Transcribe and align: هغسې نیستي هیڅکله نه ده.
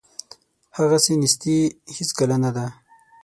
هغسې 0.77 1.13
نیستي 1.21 1.57
هیڅکله 1.95 2.35
نه 2.43 2.51
ده. 2.55 2.65